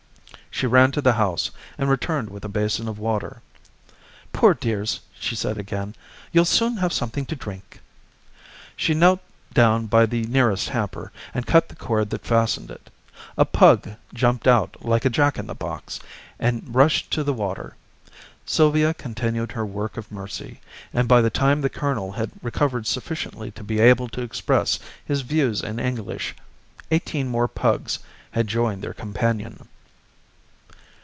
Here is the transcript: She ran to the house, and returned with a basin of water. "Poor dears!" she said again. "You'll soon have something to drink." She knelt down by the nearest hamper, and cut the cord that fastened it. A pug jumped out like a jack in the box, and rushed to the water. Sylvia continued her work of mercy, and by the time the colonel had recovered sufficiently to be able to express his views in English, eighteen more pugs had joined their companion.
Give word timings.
She 0.53 0.67
ran 0.67 0.91
to 0.91 1.01
the 1.01 1.13
house, 1.13 1.49
and 1.77 1.89
returned 1.89 2.29
with 2.29 2.45
a 2.45 2.49
basin 2.49 2.87
of 2.87 2.99
water. 2.99 3.41
"Poor 4.31 4.53
dears!" 4.53 4.99
she 5.19 5.33
said 5.35 5.57
again. 5.57 5.95
"You'll 6.31 6.45
soon 6.45 6.77
have 6.77 6.93
something 6.93 7.25
to 7.27 7.35
drink." 7.35 7.79
She 8.75 8.93
knelt 8.93 9.21
down 9.53 9.87
by 9.87 10.05
the 10.05 10.23
nearest 10.25 10.69
hamper, 10.69 11.11
and 11.33 11.47
cut 11.47 11.69
the 11.69 11.75
cord 11.75 12.11
that 12.11 12.27
fastened 12.27 12.69
it. 12.69 12.91
A 13.37 13.45
pug 13.45 13.91
jumped 14.13 14.45
out 14.47 14.75
like 14.81 15.03
a 15.03 15.09
jack 15.09 15.39
in 15.39 15.47
the 15.47 15.55
box, 15.55 15.99
and 16.37 16.75
rushed 16.75 17.09
to 17.11 17.23
the 17.23 17.33
water. 17.33 17.75
Sylvia 18.45 18.93
continued 18.93 19.53
her 19.53 19.65
work 19.65 19.97
of 19.97 20.11
mercy, 20.11 20.59
and 20.93 21.07
by 21.07 21.21
the 21.21 21.31
time 21.31 21.61
the 21.61 21.69
colonel 21.69 22.11
had 22.11 22.29
recovered 22.43 22.85
sufficiently 22.85 23.49
to 23.51 23.63
be 23.63 23.79
able 23.79 24.09
to 24.09 24.21
express 24.21 24.77
his 25.03 25.21
views 25.21 25.63
in 25.63 25.79
English, 25.79 26.35
eighteen 26.91 27.29
more 27.29 27.47
pugs 27.47 27.97
had 28.31 28.45
joined 28.47 28.83
their 28.83 28.93
companion. 28.93 29.67